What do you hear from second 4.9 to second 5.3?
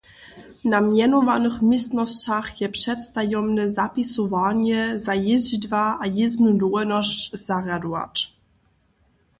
za